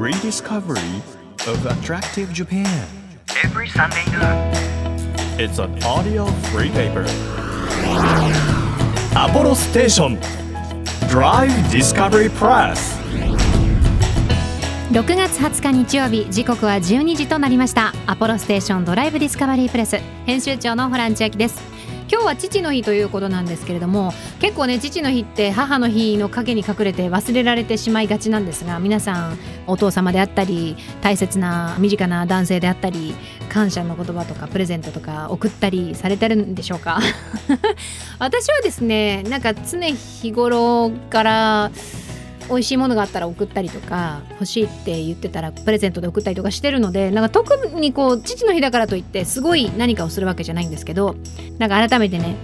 [0.00, 1.02] rediscovery
[1.46, 2.86] of attractive Japan.
[3.44, 4.50] every Sunday noon.
[5.38, 7.04] It's an audio free paper.
[9.14, 10.18] Apollo Station
[11.10, 12.96] Drive Discovery Press.
[14.90, 21.69] 6月20日日曜日時刻は12時となりましたアポロステーションドライブディスカバリープレス編集長のホラン千秋です
[22.20, 33.14] 今日は父の日ということなんですけれども結構ね父の日って母の日の陰に隠れて忘れられてしまいがちなんですが皆さんお父様であったり大切な身近な男性であったり
[33.48, 37.00] 感謝の言葉とかプレゼントとか送ったりされてるんでしょうか？
[38.18, 41.70] 私はですねなんか常日頃から
[42.50, 51.16] 美味しいものがあったら送ったりとか欲しいって言ってたらプレゼントで送ったりとかしてるのでなんか特にこう父の日だからといってすごい何かをするわけじゃないんですけど
[51.58, 52.36] なんか改めてね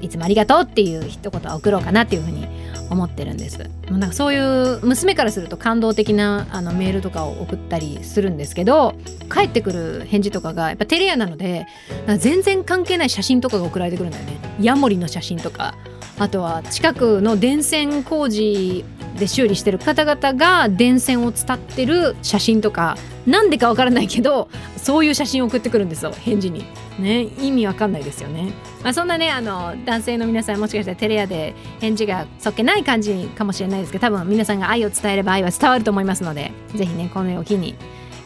[0.00, 2.46] いつもありがとうっていう一言は送ろうかなっていうふうに
[2.90, 3.58] 思ってるんです。
[3.90, 8.94] もうなんかそういう娘からすると感動的なあのメールとかを送ったりするんですけど
[9.28, 11.66] 返ってくる返事とかがやっぱテレアなので
[12.06, 14.38] なんか全然関係ない写真とかが送られてくるんだよね。
[14.60, 15.74] ヤモリの写真とか。
[16.18, 18.84] あとは近くの電線工事
[19.18, 26.64] で修理してる方々が電線を伝ってる写真とかなんでかわからないけどそういう写真を送ってくるんですよ返事に。
[26.98, 28.52] ね意味わかんないですよね、
[28.82, 37.76] まあ、そんなねあの男性の皆さんもしかしたらテレアで返事がそっけない感じかもしれないですけど多分皆さんが愛を伝えれば愛は伝わると思いますのでぜひねこの絵を機に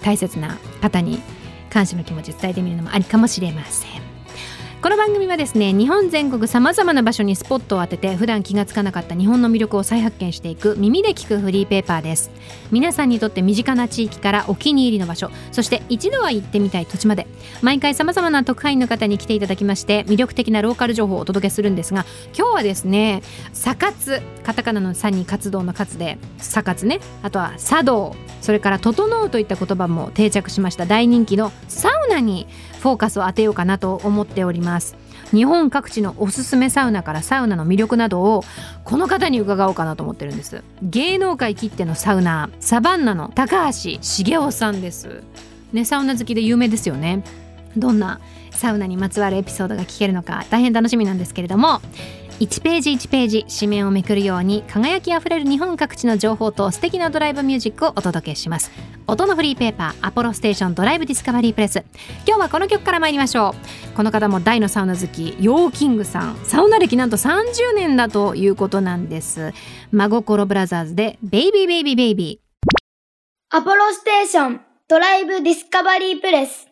[0.02, 1.20] 大切な方に
[1.68, 4.11] 感謝の気持ち伝えてみるのもありかもしれません。
[4.83, 12.33] この番組はですね日本全国さまざまな場所にスポットを当てて普段気がつかなかった日本の魅力を再発見していく耳で聞くフリーペーパーです。
[12.72, 17.28] 皆さんにとって身近な地域からお気に入りの場所そして一度は行ってみたい土地まで
[17.61, 22.05] 毎回さまざまな特派員の方に来ていただきまして魅力的なローカル情報をお届けするんですが
[22.36, 30.86] 今日はですね「サカツ」カタカナの「サ」に活動の「活」で「サカツ」ねあとは「茶道」それから「整う」といった言葉も定着しました。
[30.86, 32.46] 大人気のサウナに
[32.83, 34.96] フォーカスを当てようかなと思っております。
[35.30, 38.42] 日本各地のおすすめサウナからサウナの魅力などを
[38.83, 40.64] この方に伺おうかなと思ってるんです。
[40.83, 45.23] 芸能界きってのサウナーサバンナの高橋茂雄さんです。
[45.73, 47.23] ねサウナ好きで有名ですよね。
[47.77, 48.18] どんな
[48.51, 51.80] サウナにまつわるエピソードが聞けるのか大変楽しみなんですけれども
[52.42, 58.73] 1ページ1ページ紙面をめくるように輝きあふれる日本各地の情報と素敵なドライブミュージックをお届けします。
[59.07, 61.85] 音のフリーペーパーアポロステーションドライブディスカバリープレス。
[62.27, 63.55] 今日はこの曲から参りましょ
[63.92, 63.97] う。
[63.97, 66.36] この方も大のサウナ好きヨーキングさん。
[66.42, 69.53] サウナ歴なんと30年だということなんです。
[69.92, 73.57] 真心ブラザーズでベイビーベイビーベイビー。
[73.57, 76.67] アポロステーションドライブディスカバリープレス。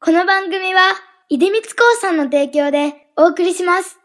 [0.00, 0.80] この番組は、
[1.28, 1.68] 出光興
[2.00, 3.98] 産の提供でお送りします。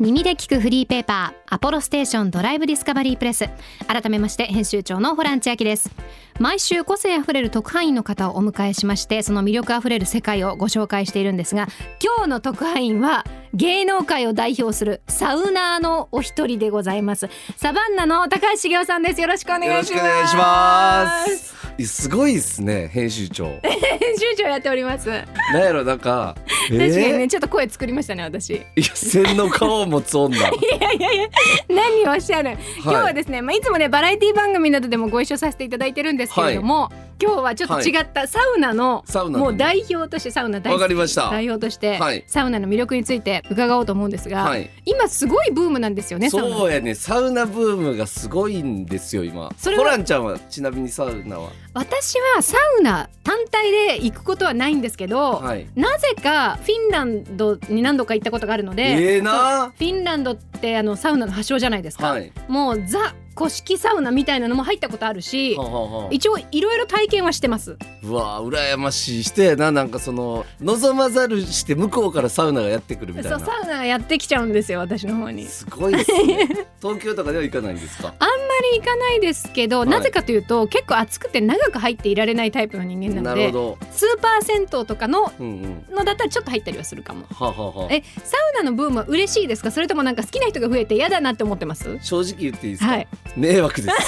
[0.00, 3.50] 耳で聞くフリーペーパーアポロステーションドライブディスカバリープレス。
[3.86, 5.90] 改めまして編集長のホラン千秋です。
[6.38, 11.68] 毎週個性あふれる特派員の方をお迎えしましてその魅力あふれる世界をご紹介しているんですが
[12.02, 17.28] 今日の特派員は芸能界を代表するサウナーのお一人でございます。
[17.58, 19.20] サバンナの高橋茂雄さんです。
[19.20, 19.92] よろしくお願いし
[20.34, 21.49] ます。
[21.84, 22.02] す。
[22.02, 23.46] すごいですね、編集長。
[23.62, 26.36] 編集長やっております確なんやろ、なんか。
[26.72, 30.36] えかにねー、ちょっと声作りましたね私いいや、線の顔を持つ女。
[30.38, 31.28] やいやいや
[31.68, 36.90] 何をおっしゃる今日はですね、まあ、いつもねバラエティ番組などでもご一緒させていただいてるんですけれども、
[37.22, 41.30] 今日はちょっと違ったサウナの、サウナのもう代表としてサウナ大わ好きかりました。
[41.30, 44.70] 代表として、はいサウナの魅力について伺おうと思うんですが、はい。
[44.86, 49.52] 今すごいブームなんですよねそうやね、サウナブームがすごいんですよ、今。
[49.58, 51.50] それはホランちゃんは、ちなみにサウナは？
[51.74, 55.66] 私はサウナ単体で行くことはないんですけど、はい。
[55.74, 62.32] なぜかフィンランドに何度か行ったことがあるので、ええなフィンランドってあのサウナの発祥じゃないですか、はい。
[62.48, 67.78] もうザ古式サウナみたいなのも入ったことあるしははは一応いろいろ体験はしてます。
[68.02, 69.22] うわ羨ましい。
[69.22, 73.38] 人やななんかその望まざるして向こうからサウナがやってくるみたいな。
[73.38, 75.46] そうサウナやってきちゃうんですよ私の方に。
[75.46, 76.48] すごいですね。
[76.82, 78.12] 東京とかでは行かないんですか？
[78.18, 78.34] あんま
[78.74, 79.88] り行かないですけど、はい。
[79.88, 83.86] なぜかというと結構暑くて長く入っていられないタイプの人間なのでなるほど。
[83.90, 85.46] スーパー銭湯とかのうん
[85.88, 85.96] うん。
[85.96, 87.24] のだったらちょっと入ったりはするかも。
[87.30, 87.94] はあはあはあ。
[87.94, 89.70] えサウナのブームは嬉しいですか？
[89.70, 91.98] それともなんか好きな人が増えて嫌だなって思ってます？
[92.02, 93.96] 正直言っていいですか、はい迷惑です。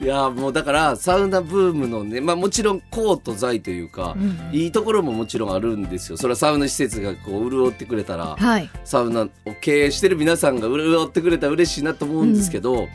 [0.00, 4.16] いやもうだからサウナブームのねまあもちろんコート在というか、
[4.52, 6.16] いいところももちろんあるんですよ。
[6.16, 8.70] それはサウナ施設がこう潤ってくれたらはい。
[8.84, 9.28] サウナを
[9.60, 12.88] 経営してる皆さんが潤ってくれたら嬉しいなと思うんですけど、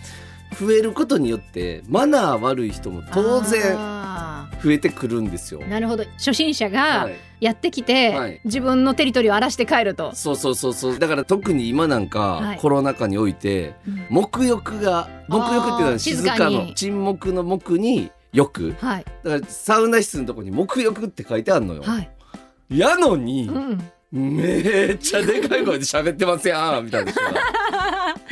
[0.59, 4.12] 増えることによってマナー悪い人も当然あ
[4.63, 5.59] 増えてくるんですよ。
[5.61, 6.05] なるほど。
[6.17, 7.15] 初心者がはい。
[7.41, 8.39] やってきて、はい。
[8.45, 10.99] 自分のテリトリーを荒らして帰ると、そうそうそうそう。
[10.99, 12.57] だから特に今なんか、はい。
[12.57, 14.05] コロナ禍においてうん。
[14.09, 19.05] 黙浴が黙浴っていうのは静かの沈黙の黙に浴はい。
[19.23, 21.83] だからサウナ室のとこに黙浴って書いてあるのよ。
[21.83, 22.09] はい、
[22.69, 27.31] やのに、うん、めっちゃでかい声で喋ってますやんみたいな人が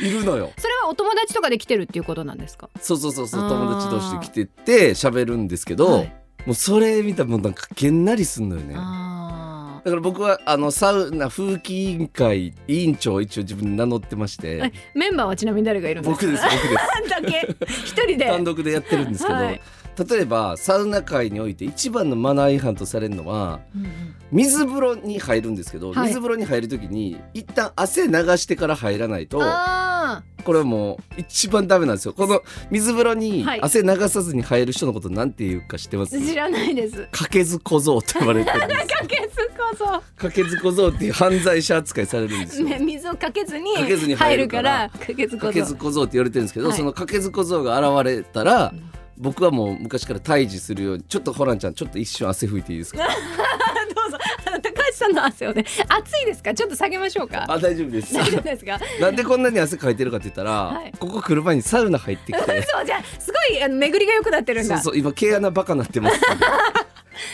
[0.00, 0.50] いるのよ。
[0.56, 2.70] それはお友達とかで来てるっていうことなんですか？
[2.80, 3.48] そうそうそうそう。
[3.48, 6.12] 友達同士で来てって喋るんですけど、はい
[6.46, 8.74] もうそれ見たらもうなんかげんなりすんのよね。
[8.76, 14.72] あだから僕はあのサウナ風紀委員会委員長を一応自分で名乗ってまして。
[14.94, 16.26] メンバーはちなみに誰がいるんですか？
[16.26, 17.10] 僕です僕です。
[17.10, 17.56] だけ？
[17.84, 18.26] 一人で。
[18.26, 19.60] 単独でやってるんですけど、はい
[20.08, 26.06] 例えばサウナ界において一番のマナー違反とされるのはうんうん水風呂に入るんですけど、はい。
[26.06, 32.14] 水風呂に入る時に一旦汗流してから入らないとあこれはもう一番ダメなんですよ。
[32.14, 32.40] この
[32.70, 33.60] 水風呂にはい。
[33.60, 37.06] 汗流さずに入る人のことなんて言うか知ってます、ー知らないです。
[37.12, 38.86] かけず小僧って言われてるんですよ。
[39.00, 42.68] かけずこそかけず小僧っていう犯罪者扱いされるんですよ。
[42.68, 46.04] ね、水をかけずに入るかららかけず小僧。
[46.04, 46.76] って言われてるんですけど、はい。
[46.76, 52.98] そのかけず小僧が現れたら、うん僕はもう昔から退治するようにちょっとホランちゃんちょっと一瞬汗拭いていいですか？
[53.94, 54.18] どうぞ。
[54.46, 56.54] あの高橋さんの汗をね 暑いですか？
[56.54, 57.44] ちょっと下げましょうか？
[57.48, 58.14] あ大丈夫です。
[58.14, 58.78] 大丈夫ですか？
[59.00, 60.92] なんでこんなに汗かいてるかって言ったら、はい。
[60.98, 62.62] ここ来る前にサウナ入ってきて。
[62.62, 64.76] そうじゃあすごいあの巡りが良くなってるんだ。
[64.76, 66.18] そうそう今毛穴バカなってます。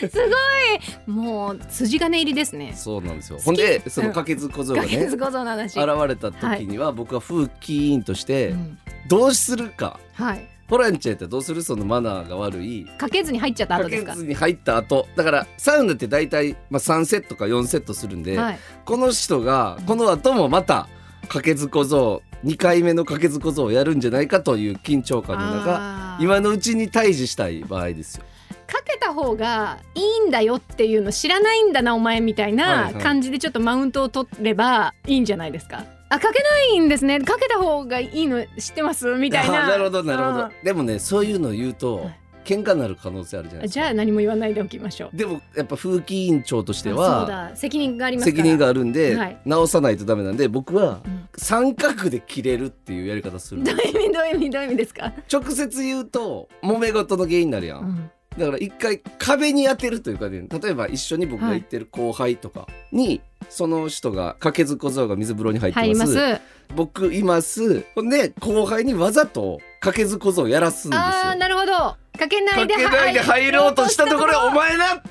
[0.01, 1.11] すごい。
[1.11, 2.73] もう筋金入りですね。
[2.77, 3.39] そうなんですよ。
[3.43, 5.79] ほんでそのかけず小僧がねかけずこその話。
[5.81, 8.79] 現れた時には僕は風紀委員としてうん。
[9.09, 11.63] どうするか、はいホランちゃんやったらどうする？
[11.63, 12.85] そのマナーが悪い。
[12.99, 14.13] かけずに入っちゃったか後ですか？
[14.13, 15.09] けずに入った後。
[15.17, 18.59] だからサウナって大体、まあ、3セットか4セットするんで、はい。
[18.85, 20.89] この人がこの後もまた
[21.29, 26.25] かけず小僧2回目のかけず小僧をやるんじゃないかという緊張感の中あー。
[26.25, 28.25] 今のうちに退治したい場合ですよ。
[28.67, 32.95] かけた方がいいんだよっていうの知らないんだなお前みたいはいなはい。
[32.95, 35.85] 感じでちょっとマウントを取ればいいんじゃないですか？
[36.11, 37.21] あかけないんですね。
[37.21, 39.15] かけた方がいいの知ってます？
[39.15, 39.65] みたいな。
[39.65, 40.45] あなるほどなるほど。
[40.45, 40.51] うん。
[40.65, 42.21] でもねそういうのを言うとはい。
[42.45, 43.81] 喧嘩になる可能性あるじゃないですか。
[43.83, 45.17] じゃあ何も言わないでおきましょう。
[45.17, 47.55] でもやっぱ風紀委員長としてはだ。
[47.55, 49.39] 責任があります責任があるんで、はい。
[49.45, 66.41] 直さないとダメなんで僕はうん三角で切れるっていうやり方するんどういう意味どういう意味どういう意味ですか、直接言うと揉め事の原因になるやん、うんだから一回壁に当てるというかね例えば一緒に僕が行ってる後輩とかに、その人がかけず小僧が水風呂に入ってます。
[66.75, 67.85] 僕います。
[67.95, 71.03] ほんで後輩にわざとかけず小僧をやらすんですよ。
[71.03, 71.73] ああなるほど。
[72.19, 72.75] かけないで
[73.21, 75.03] 入ろうとしたところ入お前な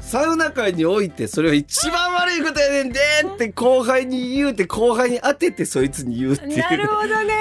[0.00, 6.58] サウナ界においてそれは一番悪いことやねんでって後輩に言うて後輩に当ててそいつに言うっていう。
[6.58, 7.34] なるほどね。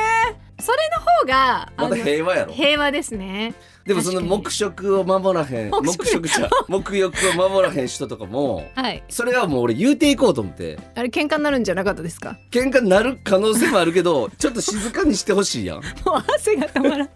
[0.59, 2.51] それの方がまだ平和やろ。
[2.51, 3.53] 平和ですね
[3.89, 9.03] でもその黙食を守らへん黙食じゃ黙浴を守らへん人とかもはい。
[9.09, 10.77] それはもう俺言うていこうと思って。
[10.93, 12.37] あれ喧嘩になるんじゃなかったですか？
[12.51, 15.77] 喧嘩になる可能性もあるけどちょっと静かにしてほしいやん。
[16.05, 16.97] もう汗が止まらん。
[16.99, 17.09] そんなこ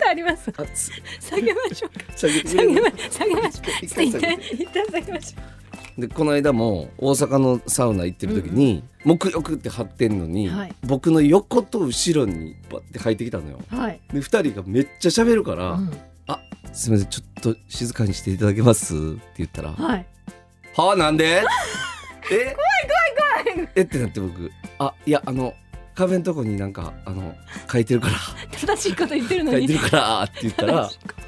[0.00, 0.50] とあります？
[1.20, 2.04] 下げましょうか。
[2.16, 2.72] 下げてく下れる？
[2.74, 3.84] げま下げましょう。
[3.84, 4.10] 一旦
[4.90, 5.55] 下げましょ
[5.98, 10.74] でこの間も大阪のサウナ行ってる時に黙浴って貼ってんのに、はい。
[10.84, 13.58] 僕の横と後ろにバッて入ってきたのよ。
[13.72, 15.90] うはい、で2人がめっちゃ喋るから「うん。
[16.72, 20.06] すみませんちょっと静かにしていただけます?」って言ったら「はい。
[20.74, 21.42] はあなんで?
[22.30, 22.34] 」え？
[22.34, 22.44] 怖い
[23.46, 23.68] 怖い怖い。
[23.76, 25.54] えってなって僕「あいやあの
[25.94, 27.34] 壁のとこになんかあの
[27.72, 28.14] 書いてるから。
[28.60, 30.90] 正しいこと言ってるの書いにてるから」って言ったら「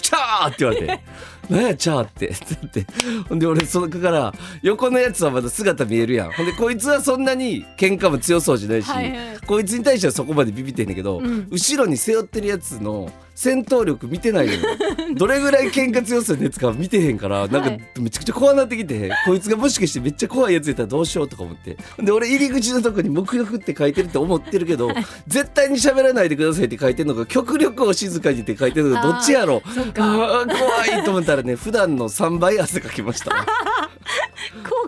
[0.00, 1.00] チャー!」って言われて
[1.50, 2.86] 「何やチャーって」ってなって
[3.28, 4.32] ほんで俺そのから
[4.62, 6.32] 横のやつはまだ姿見えるやん。
[6.32, 9.38] ほんでこいつはそんなに喧嘩も強そうじゃないし、はいはい。
[9.46, 11.48] こいつに対してはそこまでビビってんねんけど、うん。
[11.50, 14.60] 後ろに背負ってるやつの戦闘力見てないのよ
[15.16, 21.76] どれぐらい喧嘩強そうなやつか見てへんからなんかはいめちゃくちゃ怖なってきて、こいつがもしかしてめっちゃ怖いやつやったらどうしようとか思って。
[21.98, 24.90] で俺入り口のとこに「目力」って書いてるって思ってるけど、
[25.26, 30.04] 絶対に喋らないでくださいって書いてるのか極力を静かにって書いてるのかどっちやろ そっか。
[30.04, 33.30] あー怖いと思ったらね普段の3倍汗かきました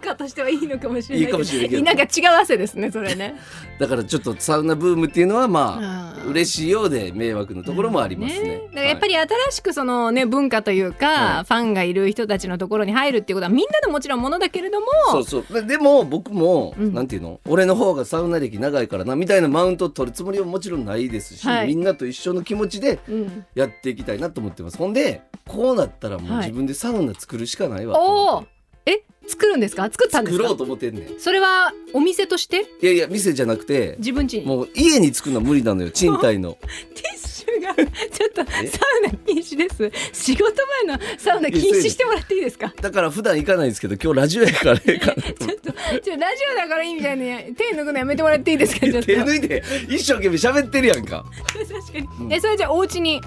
[0.04, 1.82] 効果としてはいいのかもしれないいいかもしれないけど。
[1.82, 3.34] なんか違う汗ですねそれね。
[3.80, 8.62] だからちょっとサウナブームっていうのはまあうん嬉しいようで迷惑のところもありますね。
[8.74, 11.44] やっぱり新しくそのね文化というか、はい。
[11.44, 14.86] ファンがいる人たちのところに入るっていうことはみんなのもちろんものだけれども。
[15.10, 15.52] そうそう。
[15.52, 16.94] ででも僕も、うん。
[16.94, 17.40] なんていうの？
[17.48, 21.68] 俺の方がサウナ歴長いからなみたいなマウントを取るつもりはもちろんないですし、はい。
[21.68, 24.78] みんなと一緒の気持ちでうん、やっていきたいなと思ってます。
[24.78, 26.46] ほんでこうなったらもうはい。
[26.46, 28.53] 自分でサウナ作るしかないわとおお思って、
[28.86, 29.84] え作るんですか？
[29.84, 30.42] 作ったんですか？
[30.44, 31.04] 作ろうと思ってんねん。
[31.04, 32.66] いそれはお店として？
[32.82, 34.46] やいや店じゃなくて自分家に。
[34.46, 36.58] もう家に作るのは無理なのよ賃貸の。
[36.94, 38.70] ティッシュがちょっとサえウ
[39.06, 39.90] ナ禁止です。
[40.12, 40.52] 仕事
[40.86, 42.72] 前のサウナ禁止してもらっていいですか？
[42.80, 45.22] だから普段行かないんですけど今日ラジオやからええかなと。
[45.22, 48.80] ちょっとちょラジオだからいいみたいに手抜くのやめてもらっていいですか？
[48.86, 49.06] ちょっと。
[49.06, 51.24] 手抜いて一生懸命喋ってるやんか。
[51.54, 52.34] 確かに。
[52.34, 53.22] えそれじゃあお家に。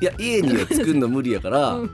[0.00, 1.90] いや家には作るの無理やから、うん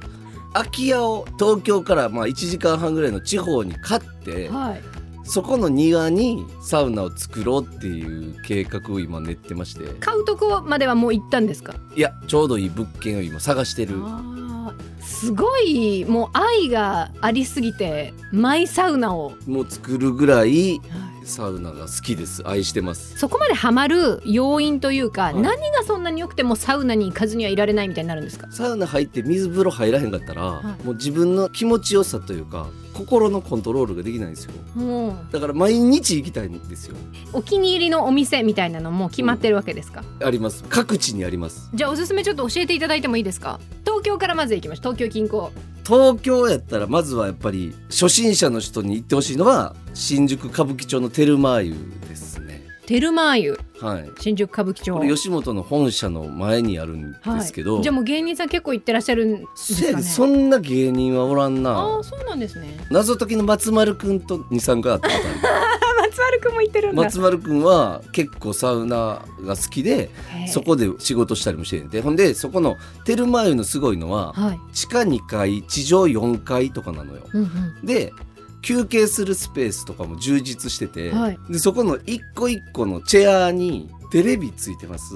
[0.53, 4.83] 空き家を東京からまあ1時間半ぐらいの地方に買ってはい。
[5.31, 9.85] そこの庭にサウナを作ろうっていう計画を今練ってまして。
[10.01, 11.75] 買うとこまではもう行ったんですか？
[11.95, 13.97] いやちょうどいい物件を今探してる。
[15.03, 20.81] すごいもう愛がありすぎてマイサウナを、もう作るぐらい
[21.29, 22.43] サウナが好きです。
[22.47, 23.17] 愛してます。
[23.19, 25.35] そこまでハマる要因というか、はい。
[25.35, 28.49] 何がそんなに良くてもサウナに行かずにはいられないみたいになるんですか？
[28.51, 30.85] サウナ入って水風呂入らへんかったら、はい。
[30.85, 32.67] もう自分の気持ちよさというか
[32.99, 34.53] 心のコントロールができないんですよ。
[34.75, 35.33] もう。
[35.33, 36.97] だから毎日行きたいんですよ。
[37.33, 40.65] お気に入りのお店みたいなのも決まってるわけですか、あります。
[40.69, 41.71] 各地にあります。
[41.73, 43.61] じゃあおすすめちょっと教えていただいてもいいですか？
[43.85, 44.95] 東京からまず行きましょう。
[44.95, 45.51] 東京近郊。
[45.87, 51.75] 東京やったらまずはやっぱり初心者の人に行ってほしいのは新宿歌舞伎町のテルマー湯
[52.07, 52.23] です。
[52.23, 52.28] ね
[52.89, 54.11] テルマー湯はい。
[54.19, 54.95] 新宿歌舞伎町。
[54.95, 60.03] これ吉本の本社の前にあるんですけど、はい、じゃあもう芸人さん結構行ってらっしゃるんですかね。
[60.03, 61.99] そんな芸人はおらんあな。
[61.99, 62.79] あそうなんですね。
[62.91, 66.09] 謎解きの松丸くんと23回会ったことある。
[66.09, 67.03] 松丸くんも行ってるんだ。
[67.03, 70.09] 松丸くんは結構サウナが好きで
[70.47, 72.01] そこで仕事したりもしてんで。
[72.01, 77.21] ほんでそこのテルマー湯のすごいのははい、地下2階地上4階とかなのよ。
[77.35, 77.45] うんう
[77.83, 78.15] ん、で
[78.69, 81.39] 休憩するスペースとかも充実してて、はい。
[81.49, 85.15] でそこの一個一個のチェアにテレビついてます。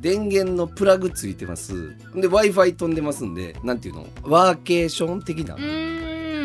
[0.00, 1.94] 電源のプラグついてます。
[2.16, 4.06] で w i f i 飛んでますんでなんていうの？
[4.24, 5.56] ワーケーション的な、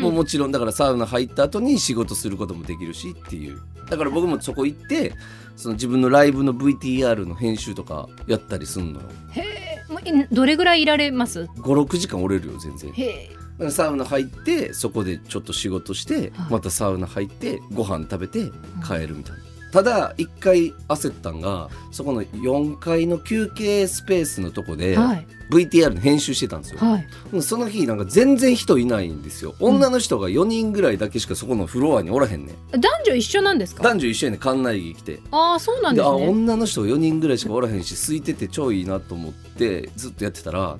[0.00, 3.60] もうもちろんだからサウナ入った後に仕事することもできるしっていう。
[3.90, 5.12] だから僕もそこ行って
[5.56, 9.06] その自分のライブの VTR の編集とかやったりすんのよ。
[9.32, 12.92] へえどれぐらいいられます？56時間おれるよ全然。
[12.92, 18.50] へえサウナ入ってそこでちょっと仕事してはいまたサウナ入ってご飯食べて
[18.86, 19.42] 帰るみたいな。
[19.72, 26.78] ただ一回焦ったんがそこの4階の休憩スペースのとこではい VTR の編集してたんですよ。
[26.78, 29.56] はいその日なんか全然人いないんですよ。
[29.58, 32.80] 女の人が4人ぐらいだけしかそこのフロアにおらへんねん。
[32.80, 33.82] 男女一緒なんですか？
[33.82, 35.20] 男女一緒やねん館内着着て。
[35.32, 40.78] ああそうなんでですあね女の人4人ぐらいしかおらへんし空いてて超いいなと思ってずっとやってたら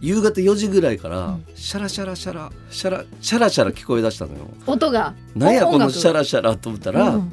[0.00, 1.44] 夕方4時ぐらいからうん。
[1.54, 4.48] シャラシャラシャラシャラシャラシャラ聞こえだしたのよ。
[4.66, 7.32] 音がなんやこのシャラシャラと思ったら、うん。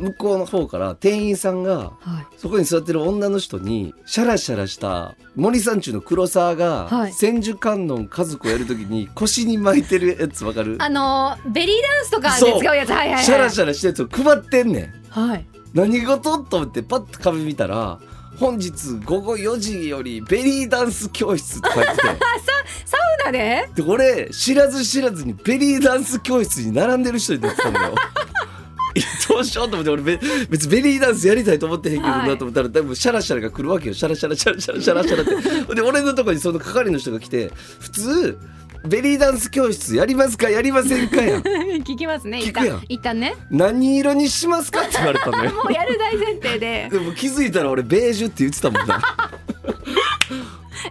[0.00, 2.26] 向こうの方から店員さんがはい。
[2.38, 7.12] そこに座ってる女の人にシャラシャラした森三中の黒沢が、はい。
[7.12, 10.76] 千手観音家族をやるときに腰に巻いてるやつわかる？
[10.78, 12.90] あのーベリーダンスとかで使うやつ。
[12.90, 13.24] はいはいはい。
[13.24, 14.92] シャラシャラしたやつを配ってんねん。
[15.10, 15.44] はい。
[15.74, 16.38] 何事？
[16.38, 17.98] と思ってパッと壁見たら
[18.40, 18.72] 本日
[19.04, 21.98] 午後4時よりベリーダンス教室って書いてて。
[22.86, 23.68] サウナで？
[23.74, 27.94] で俺知らず知らずにベリーダンス教室に並んでる人になってたんだよ。
[29.28, 33.94] どうしようと思って俺べ別にベリーダンスやりたいと思ってへんけどはないと思ったら多分シャラシャラが来るわけよ。
[33.94, 35.74] シャラシャラシャラシャラシャラシャラって。
[35.74, 38.38] で俺のとこにその係の人が来て普通
[38.84, 41.38] ベリーダンス教室やりますかやりませんかや。
[41.38, 41.42] ん
[41.84, 42.38] 聞きますね。
[42.38, 42.84] 聞くやん。
[42.88, 43.36] 一旦ね。
[43.50, 45.52] 何色にしますかって言われたのよ。
[45.62, 46.88] もうやる大前提で。
[46.92, 49.00] でも気づいたら俺ベージュって言ってたもんな。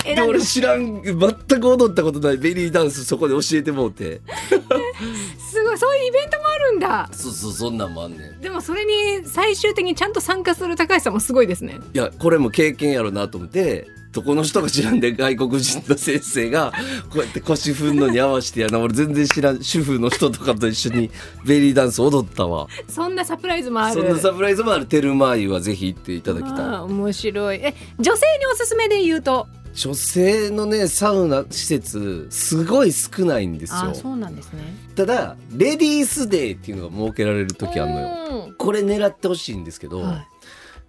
[0.03, 1.15] でで俺知らん全
[1.60, 4.22] く踊ったことないベリーダンスそこで教えてもうて。
[5.51, 7.10] すごいそういうイベントもあるんだ。
[7.12, 8.39] そうそうそんなんもあんねん。
[8.39, 11.79] でもそれに最終的にちゃんと参加する高橋さんもすごいですね。
[11.93, 13.88] いやこれも経験やろなと思って。
[13.88, 16.71] どこの人か知らんで外国人の先生が
[17.09, 21.11] こうやって腰振んのに合わせてやな俺全然知らん主婦の人とかと一緒に
[21.45, 22.67] ベリーダンス踊ったわ。
[22.88, 23.95] そんなサプライズもある。
[23.95, 24.85] そんなサプライズもある。
[24.85, 26.65] テルマーユはぜひ行っていただきたい。
[26.79, 27.57] 面白い。
[27.57, 29.47] え女性におすすめで言うと？
[29.73, 33.93] 女性のねサウナ施設すごい少ないんですよ。
[33.93, 34.61] そうなんですね。
[34.95, 38.07] ただレディースデーっていうのが設けられる時あるのよ。
[38.47, 40.27] よこれ狙ってほしいんですけど、はい。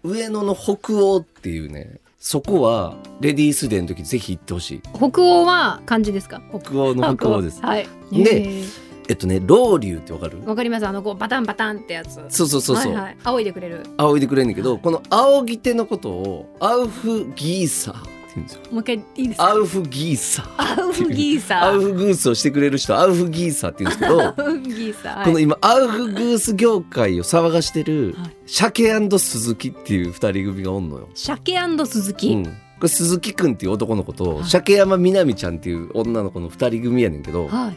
[0.02, 4.82] 上野の北欧っていうねそこはレディースデーの時ぜひ行ってほしい。
[4.94, 6.42] 北欧は漢字ですか？
[6.50, 7.40] 北欧の北欧。
[7.40, 7.62] です。
[7.62, 7.88] はい。
[8.12, 8.62] で
[9.08, 10.38] えっとねロウリュウってわかる？
[10.44, 10.86] わかります。
[10.86, 12.16] あのこうバタンバタンってやつ。
[12.28, 13.86] そうそうそうそう、はいはい、仰いでくれる。
[13.96, 17.98] 仰いでくれんねんけどこの仰ぎ手のことをアウフギーサー。
[17.98, 18.02] っ
[18.34, 19.46] て言うんですよもう一回いいですか？
[19.48, 20.80] アウフギーサー。
[20.80, 21.60] アウフギーサー。
[21.60, 25.24] アウフグースをしてくれる人アウフギーサーって言うんですけど アウフギーサー、はい。
[25.26, 28.30] この今アウフグース業界を騒がしてるはい。
[28.46, 31.08] 鮭鈴木っていう二人組がおんのよ。
[31.14, 31.56] 鮭
[31.86, 32.50] 鈴木、うん、こ
[32.82, 34.44] れ鈴木くんっていう男の子と、はい。
[34.44, 37.76] 鮭山みなみちゃんっていう女の子の二人組やねんけど、はい。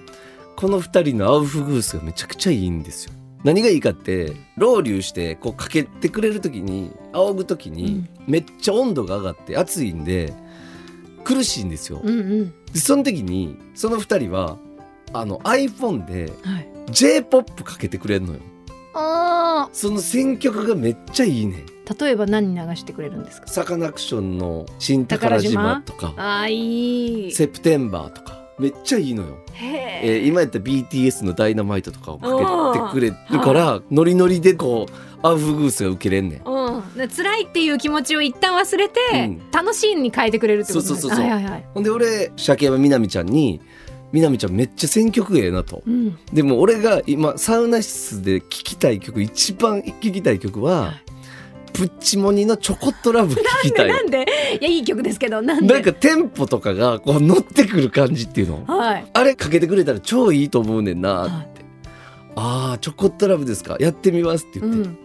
[0.55, 3.13] この二人のアウフグースがめちゃくちゃいいんですよ。
[3.43, 10.33] 何がいいかってロウリュしてこうかけてくれる時に仰ぐ時にめっちゃ温度が上がって暑いんで
[11.23, 12.01] 苦しいんですよ。
[12.03, 12.53] うんうん。
[12.73, 14.57] でその時にその2人は
[15.13, 16.69] あの iPhone ではい。
[16.87, 18.39] J−POP かけてくれるのよ。
[18.95, 21.63] あその選曲がめっちゃいいね。
[21.85, 23.47] ー例えば何流してくれるんですか？
[23.47, 26.13] サカナクションの「新宝島」とか。
[26.17, 27.31] あーい「い。
[27.31, 28.43] セプテンバー」とか。
[28.59, 29.37] めっちゃいいのよ。
[29.53, 36.41] へえー今やったら BTS の「ダイナマイト」とかをかけてくれるからノリノリでこうアウフグースが受けれんねん。
[36.93, 39.51] 辛いっていう気持ちを一旦忘れて、うん。
[39.51, 41.29] 楽しいに変えてくれるってことですそうそうそうそう。
[41.29, 41.65] はいはいはい。
[41.73, 43.61] ほんで俺鮭山みなみちゃんに
[44.11, 45.81] 「みなみちゃんめっちゃ選曲ええな」と。
[45.85, 51.03] うん、でも俺が今サウナ室で聴きたい曲一番聴きたい曲は、はい。
[51.73, 53.87] プッチモニの「チョコットラブ」聴きたい。
[53.87, 54.25] なんで
[54.61, 55.73] いやいい曲ですけどなんで？
[55.73, 58.63] なんかテンポとかがこう乗ってくる感じっていうの。
[58.67, 59.05] はい。
[59.11, 61.65] あれかけてくれたら超いいと思うねんなって、
[62.35, 63.77] ああチョコットラブですか？
[63.79, 64.97] やってみますってう言って、ん。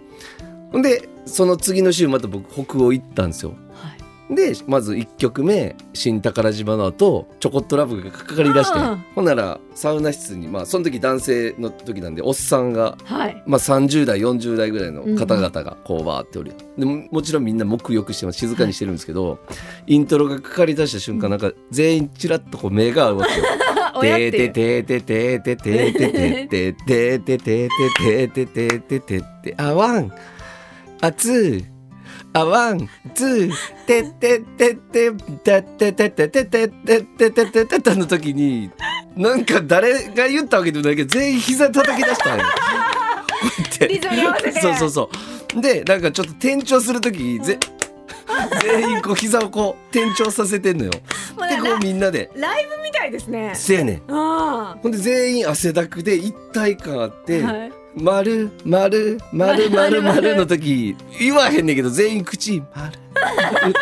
[0.72, 3.54] ほんでその次の週また僕北欧行ったんですよ。
[3.72, 3.98] はい。
[4.34, 8.78] でまず1曲目「新宝島」の後チョコットラブがかかりだして
[9.14, 13.42] ほんならサウナ室にまあその時男性の時なんでおっさんがはい。
[13.46, 19.38] まあ、30代40代ぐらいの方々がこうバーっておる、でももちろんみんな黙浴してます静かにしてるんですけど、
[19.86, 23.44] イントロがかかりだした瞬間なんか全員ちらっとこう目が合うわけよ。
[23.96, 24.52] おやっていう。
[24.52, 30.37] てててててててててててててててててててあワンあツー
[32.32, 33.52] あワンツー
[33.86, 38.70] てててててててててててててててての時に
[39.16, 42.44] なんか誰が言ったわけでもないけど全員膝叩き出したんよ。
[43.88, 45.10] リズムに合わせてそうそうそ
[45.56, 45.60] う。
[45.60, 47.58] でなんかちょっと転調する時ぜ
[48.62, 50.90] 全員こう膝をこう転調させてんのよ。
[50.90, 51.00] で
[51.60, 52.30] こうみんなで。
[52.36, 53.52] ライブみたいですね。
[53.54, 54.02] せやねん。
[54.08, 62.98] あほんで全員汗だくで一体感あってあ、はい、「丸丸丸丸丸の時言わへんねんけど全員口「丸。
[63.52, 63.78] 丸って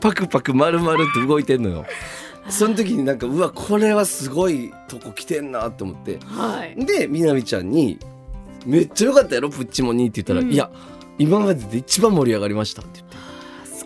[0.00, 1.84] パクパク丸丸って動いてんのよ。
[2.48, 6.18] その時になんかうわこれはすごいとこ来てんなって思って。
[6.24, 6.84] はい。
[6.84, 7.98] でみなみちゃんに
[8.66, 10.52] 「めっちゃ良かったやろプッチモニ」って言ったら「うん。
[10.52, 10.70] いや
[11.18, 13.29] 今までで一番盛り上がりました」って言って。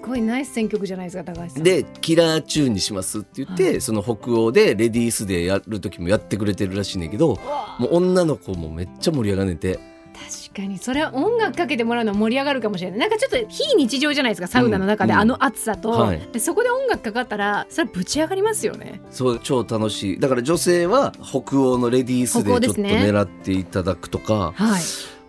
[0.05, 1.63] すごいナイス選曲じゃないですか高橋さん。
[1.63, 3.81] でキラーチューンにしますって言って、はい。
[3.81, 7.38] その北欧でレディースでやる時もやってくれてるらしいねんけど
[7.79, 9.79] もう女の子もめっちゃ盛り上がんねんて。
[10.12, 10.77] 確かに。
[10.77, 13.01] それは音楽かけてもらうのは盛り上がるかもしれない。
[13.01, 16.21] なんかちょっと非日常じゃないですかサウナの中でうんあの暑さと、はい。
[16.33, 19.01] でそこで音楽かかったらそれぶち上がりますよね。
[19.11, 20.21] そう超楽しい。
[20.21, 24.83] だから女性は北欧のレディースでちょっと狙っていただくとか、はい。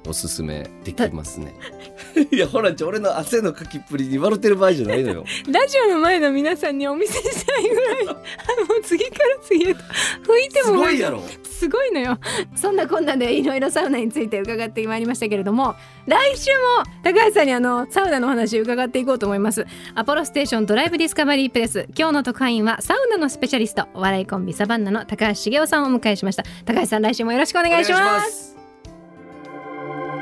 [0.07, 1.53] おすすめできますね
[2.31, 5.25] いやほらちょ俺の汗のかきっぷりに笑ってる場合じゃないのよ。
[5.51, 8.05] ラジオの前の皆さんにお見せしたいぐらい。
[8.05, 9.81] もう次から次へと。
[9.81, 11.21] 拭いてすもごいやろ。
[11.43, 12.17] すごいのよ。
[12.55, 15.75] そんなこんなでいろいろサウナについて伺ってまいりましたけれども
[16.05, 19.65] 来週も高橋さんにあのサウナの話伺っていこうと思います。
[19.93, 21.87] アポロステーションドライブディスカバリープレス。
[21.97, 26.43] 今日の特派員はサウナのスペシャリストお笑いコンビサバンナの高橋茂雄さんをお迎えしました。
[26.65, 28.31] 高橋さん来週もよろしくお願いします。
[28.31, 28.55] す。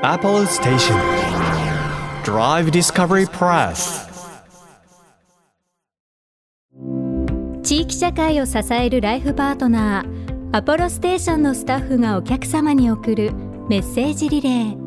[0.03, 1.52] Apollo Station
[2.23, 4.07] Drive Discovery Press.
[7.61, 13.33] 地域社会を支えるライフパートナーアポロステーションのスタッフがお客様に送る
[13.67, 14.77] メッセージリレー。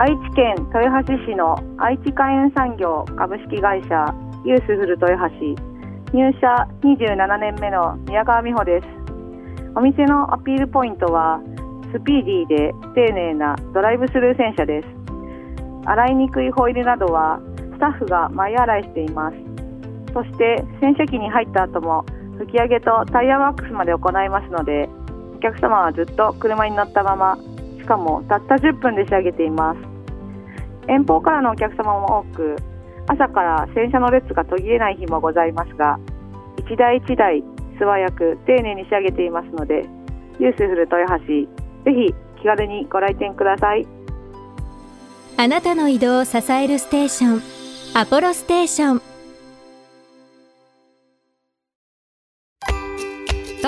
[0.00, 4.12] 愛知県豊橋市の愛知海運産業株式会社
[4.44, 5.54] ユースフル豊橋。
[6.12, 8.86] 入社27年目の宮川美穂です。
[9.76, 11.40] お店のアピールポイントは
[11.92, 14.88] スピーディーで丁寧なドライブスルー洗車です
[15.84, 17.40] 洗いにくいホイールなどは
[17.74, 19.36] スタッフが前洗いしています。
[20.12, 22.04] そして洗車機に入った後も
[22.38, 24.88] 拭き上げとタイヤワックスまで行いますので
[25.36, 27.38] お客様はずっと車に乗ったまま
[27.78, 29.80] しかもたった10分で仕上げています。
[30.88, 32.56] 遠方からのお客様も多く
[33.06, 35.98] 朝から洗車の列が途切れない日もございますが
[36.58, 37.42] 一台一台
[37.78, 39.84] 素早く丁寧に仕上げていますので
[40.38, 41.46] ユースフル豊橋ぜ
[41.86, 44.01] ひ気軽にご来店ください。
[45.36, 47.42] あなたの移動を支えるステーション
[47.94, 49.11] アポロステーション。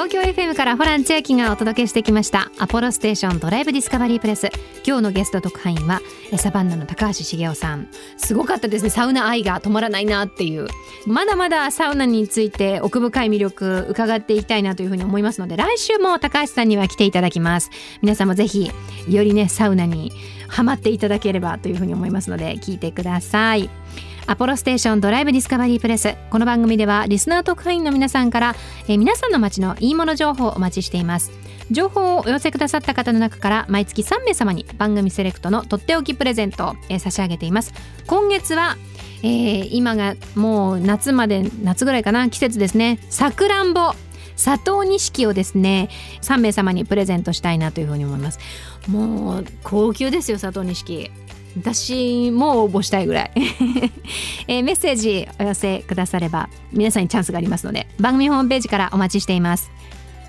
[0.04, 2.50] 東京 FM からホラン千秋がお届けしてきました。
[2.58, 4.50] アポロステーションドライブディスカバリープレス。
[4.86, 6.02] 今日のゲスト特派員は
[6.36, 7.88] サバンナの高橋茂雄さん。
[8.18, 8.90] すごかったですね。
[8.90, 10.68] サウナ愛が止まらないなっていう。
[11.06, 17.70] まだまだサウナについて奥深い魅力伺っていきたいなというふうに思いますので来週も高橋さんには来ていただきます。
[18.02, 18.70] 皆さんもぜひ
[19.08, 20.12] よりねサウナに
[20.48, 23.70] ハマっていただければというふうに思いますので聞いてください。
[24.26, 26.16] アポロステーションドライブディスカバリープレス。
[26.30, 28.56] この番組ではリスナー特派員の皆さんから、
[28.88, 31.30] え皆さんの街のいいもの情報をお待ちしています。
[31.70, 37.74] 情報をお寄せくださった方の中から毎月3名様に番組セレクトのとっておきプレゼントを、え差し上げています。
[38.06, 38.78] 今月は、
[39.22, 43.00] えー今がもう夏まで夏ぐらいかな季節ですね。
[43.10, 43.92] さくらんぼ。
[44.42, 45.88] 佐藤錦をですね
[46.22, 48.38] 3名様にプレゼントしたいなというふうに思います。
[48.88, 51.10] もう高級ですよ佐藤錦。
[51.56, 53.30] 私も応募したいぐらい、
[54.48, 59.70] えーメッセージお寄せくだされば皆さんにチャンスがありますので番組ホームページからお待ちしています。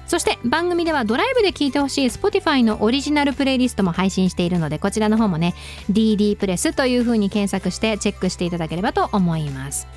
[0.08, 5.56] そして番組ではドライブで聴いてほしい Spotify のオリジナルプレイリストも配信しているのでこちらの方もね
[5.92, 9.88] DD プレスという風に検索してチェックしていただければと思います。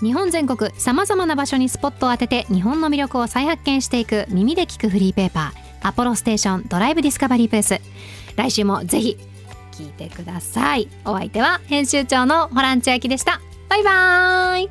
[0.00, 7.80] 日本全国さまざまな場所にスポットを当てて日本の魅力を再発見していく耳で聞くフリーペーパーアポロステーションドライブディスカバリープレス。
[8.34, 9.16] 来週もぜひ
[9.72, 10.88] 聞いてください。
[11.04, 13.40] お相手は編集長のホラン千秋でした。
[13.68, 14.70] バイバーイ。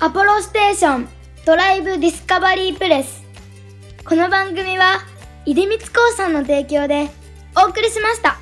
[0.00, 1.08] アポロステーション
[1.46, 3.22] ドライブディスカバリープレス。
[4.04, 4.98] この番組は
[5.46, 7.10] 出光興産の提供で
[7.56, 8.41] お送りしました。